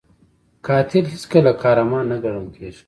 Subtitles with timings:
[0.67, 2.79] قاتل هیڅکله قهرمان نه ګڼل کېږي